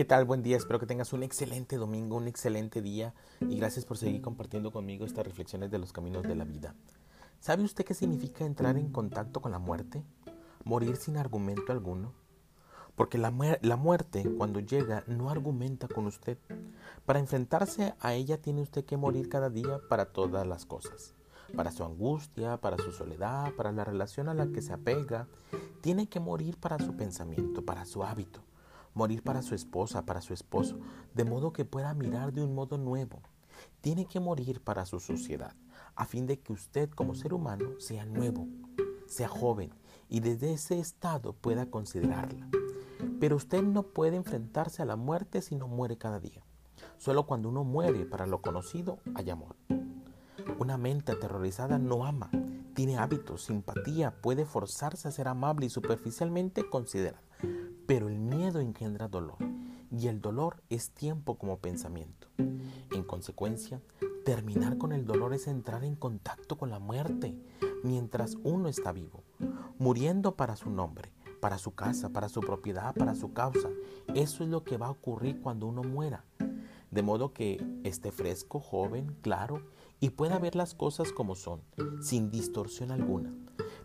¿Qué 0.00 0.06
tal? 0.06 0.24
Buen 0.24 0.42
día, 0.42 0.56
espero 0.56 0.78
que 0.78 0.86
tengas 0.86 1.12
un 1.12 1.22
excelente 1.22 1.76
domingo, 1.76 2.16
un 2.16 2.26
excelente 2.26 2.80
día 2.80 3.12
y 3.38 3.58
gracias 3.58 3.84
por 3.84 3.98
seguir 3.98 4.22
compartiendo 4.22 4.72
conmigo 4.72 5.04
estas 5.04 5.26
reflexiones 5.26 5.70
de 5.70 5.78
los 5.78 5.92
caminos 5.92 6.22
de 6.22 6.34
la 6.34 6.46
vida. 6.46 6.74
¿Sabe 7.38 7.64
usted 7.64 7.84
qué 7.84 7.92
significa 7.92 8.46
entrar 8.46 8.78
en 8.78 8.90
contacto 8.90 9.42
con 9.42 9.52
la 9.52 9.58
muerte? 9.58 10.02
Morir 10.64 10.96
sin 10.96 11.18
argumento 11.18 11.70
alguno. 11.70 12.14
Porque 12.94 13.18
la, 13.18 13.30
la 13.60 13.76
muerte, 13.76 14.24
cuando 14.38 14.60
llega, 14.60 15.04
no 15.06 15.28
argumenta 15.28 15.86
con 15.86 16.06
usted. 16.06 16.38
Para 17.04 17.18
enfrentarse 17.18 17.92
a 18.00 18.14
ella 18.14 18.40
tiene 18.40 18.62
usted 18.62 18.86
que 18.86 18.96
morir 18.96 19.28
cada 19.28 19.50
día 19.50 19.80
para 19.90 20.06
todas 20.06 20.46
las 20.46 20.64
cosas. 20.64 21.12
Para 21.54 21.72
su 21.72 21.84
angustia, 21.84 22.56
para 22.56 22.78
su 22.78 22.90
soledad, 22.90 23.52
para 23.52 23.70
la 23.70 23.84
relación 23.84 24.30
a 24.30 24.34
la 24.34 24.46
que 24.46 24.62
se 24.62 24.72
apega. 24.72 25.28
Tiene 25.82 26.08
que 26.08 26.20
morir 26.20 26.56
para 26.56 26.78
su 26.78 26.96
pensamiento, 26.96 27.66
para 27.66 27.84
su 27.84 28.02
hábito 28.02 28.40
morir 28.94 29.22
para 29.22 29.42
su 29.42 29.54
esposa, 29.54 30.04
para 30.04 30.20
su 30.20 30.34
esposo, 30.34 30.78
de 31.14 31.24
modo 31.24 31.52
que 31.52 31.64
pueda 31.64 31.94
mirar 31.94 32.32
de 32.32 32.42
un 32.42 32.54
modo 32.54 32.78
nuevo. 32.78 33.22
Tiene 33.80 34.06
que 34.06 34.20
morir 34.20 34.62
para 34.62 34.86
su 34.86 35.00
sociedad, 35.00 35.54
a 35.94 36.06
fin 36.06 36.26
de 36.26 36.40
que 36.40 36.52
usted 36.52 36.90
como 36.90 37.14
ser 37.14 37.34
humano 37.34 37.78
sea 37.78 38.04
nuevo, 38.06 38.46
sea 39.06 39.28
joven 39.28 39.70
y 40.08 40.20
desde 40.20 40.52
ese 40.52 40.78
estado 40.78 41.32
pueda 41.32 41.66
considerarla. 41.66 42.48
Pero 43.18 43.36
usted 43.36 43.62
no 43.62 43.82
puede 43.82 44.16
enfrentarse 44.16 44.82
a 44.82 44.86
la 44.86 44.96
muerte 44.96 45.42
si 45.42 45.56
no 45.56 45.68
muere 45.68 45.98
cada 45.98 46.20
día. 46.20 46.42
Solo 46.98 47.26
cuando 47.26 47.48
uno 47.48 47.64
muere 47.64 48.06
para 48.06 48.26
lo 48.26 48.40
conocido 48.40 48.98
hay 49.14 49.30
amor. 49.30 49.56
Una 50.58 50.76
mente 50.76 51.12
aterrorizada 51.12 51.78
no 51.78 52.04
ama, 52.04 52.30
tiene 52.74 52.98
hábitos, 52.98 53.44
simpatía, 53.44 54.20
puede 54.20 54.44
forzarse 54.44 55.08
a 55.08 55.10
ser 55.10 55.28
amable 55.28 55.66
y 55.66 55.70
superficialmente 55.70 56.68
considerada. 56.68 57.29
Pero 57.90 58.06
el 58.06 58.20
miedo 58.20 58.60
engendra 58.60 59.08
dolor 59.08 59.38
y 59.90 60.06
el 60.06 60.20
dolor 60.20 60.62
es 60.70 60.92
tiempo 60.92 61.36
como 61.38 61.58
pensamiento. 61.58 62.28
En 62.38 63.02
consecuencia, 63.02 63.82
terminar 64.24 64.78
con 64.78 64.92
el 64.92 65.04
dolor 65.04 65.34
es 65.34 65.48
entrar 65.48 65.82
en 65.82 65.96
contacto 65.96 66.56
con 66.56 66.70
la 66.70 66.78
muerte 66.78 67.34
mientras 67.82 68.36
uno 68.44 68.68
está 68.68 68.92
vivo, 68.92 69.24
muriendo 69.80 70.36
para 70.36 70.54
su 70.54 70.70
nombre, 70.70 71.10
para 71.40 71.58
su 71.58 71.74
casa, 71.74 72.10
para 72.10 72.28
su 72.28 72.42
propiedad, 72.42 72.94
para 72.94 73.16
su 73.16 73.32
causa. 73.32 73.70
Eso 74.14 74.44
es 74.44 74.50
lo 74.50 74.62
que 74.62 74.76
va 74.76 74.86
a 74.86 74.92
ocurrir 74.92 75.40
cuando 75.40 75.66
uno 75.66 75.82
muera. 75.82 76.24
De 76.92 77.02
modo 77.02 77.32
que 77.32 77.60
esté 77.82 78.12
fresco, 78.12 78.60
joven, 78.60 79.16
claro 79.20 79.64
y 79.98 80.10
pueda 80.10 80.38
ver 80.38 80.54
las 80.54 80.76
cosas 80.76 81.10
como 81.10 81.34
son, 81.34 81.60
sin 82.00 82.30
distorsión 82.30 82.92
alguna. 82.92 83.34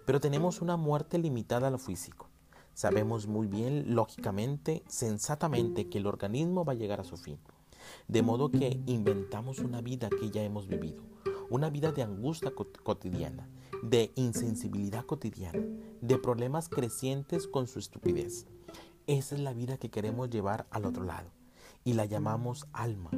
Pero 0.06 0.20
tenemos 0.20 0.62
una 0.62 0.78
muerte 0.78 1.18
limitada 1.18 1.70
a 1.70 1.72
lo 1.72 1.80
físico. 1.80 2.30
Sabemos 2.76 3.26
muy 3.26 3.48
bien, 3.48 3.96
lógicamente, 3.96 4.84
sensatamente, 4.90 5.88
que 5.88 5.98
el 5.98 6.08
organismo 6.08 6.66
va 6.66 6.74
a 6.74 6.76
llegar 6.76 7.00
a 7.00 7.06
su 7.06 7.16
fin. 7.16 7.40
De 8.10 8.22
modo 8.22 8.52
que 8.52 8.82
inventamos 8.86 9.60
una 9.60 9.80
vida 9.80 10.10
que 10.10 10.30
ya 10.30 10.44
hemos 10.44 10.68
vivido, 10.68 11.02
una 11.50 11.70
vida 11.70 11.94
de 11.94 12.04
angustia 12.04 12.52
cotidiana, 12.84 13.48
de 13.82 14.12
insensibilidad 14.16 15.06
cotidiana, 15.06 15.64
de 16.02 16.18
problemas 16.18 16.68
crecientes 16.68 17.48
con 17.48 17.68
su 17.68 17.80
estupidez. 17.80 18.46
Esa 19.08 19.36
es 19.36 19.42
la 19.42 19.54
vida 19.54 19.78
que 19.78 19.90
queremos 19.90 20.30
llevar 20.30 20.68
al 20.70 20.84
otro 20.84 21.06
lado 21.06 21.30
y 21.86 21.94
la 21.94 22.04
llamamos 22.04 22.68
alma, 22.74 23.12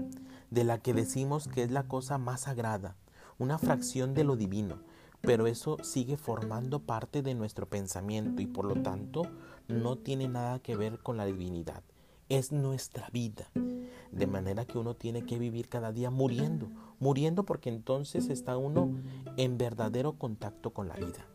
de 0.52 0.66
la 0.66 0.77
que 0.83 0.94
decimos 0.94 1.47
que 1.47 1.64
es 1.64 1.71
la 1.71 1.88
cosa 1.88 2.19
más 2.19 2.42
sagrada, 2.42 2.95
una 3.39 3.58
fracción 3.58 4.14
de 4.14 4.23
lo 4.23 4.36
divino, 4.36 4.83
pero 5.22 5.48
eso 5.48 5.78
sigue 5.84 6.18
formando 6.18 6.80
parte 6.80 7.22
de 7.22 7.34
nuestro 7.34 7.68
pensamiento 7.68 8.42
y 8.42 8.48
por 8.48 8.66
lo 8.66 8.82
tanto 8.82 9.23
no 9.68 9.98
tiene 9.98 10.28
nada 10.28 10.60
que 10.60 10.76
ver 10.76 11.00
con 11.00 11.18
la 11.18 11.26
divinidad. 11.26 11.84
Es 12.30 12.52
nuestra 12.52 13.10
vida. 13.10 13.50
De 14.12 14.27
manera 14.27 14.66
que 14.66 14.77
uno 14.77 14.95
tiene 14.95 15.26
que 15.26 15.39
vivir 15.39 15.70
cada 15.70 15.92
día 15.92 16.10
muriendo, 16.10 16.70
muriendo 17.00 17.44
porque 17.44 17.70
entonces 17.70 18.30
está 18.30 18.58
uno 18.58 18.89
en 19.38 19.58
verdadero 19.58 20.14
contacto 20.14 20.72
con 20.72 20.88
la 20.88 20.95
vida. 20.95 21.27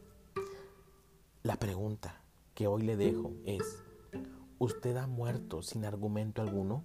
La 1.42 1.56
pregunta 1.56 2.22
que 2.54 2.66
hoy 2.66 2.82
le 2.82 2.96
dejo 2.96 3.32
es, 3.44 3.82
¿usted 4.58 4.96
ha 4.96 5.06
muerto 5.06 5.62
sin 5.62 5.84
argumento 5.84 6.42
alguno? 6.42 6.84